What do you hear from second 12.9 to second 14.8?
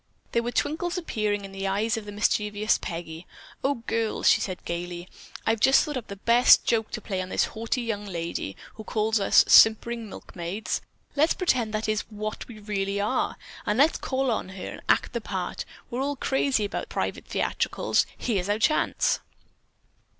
are, and let's call on her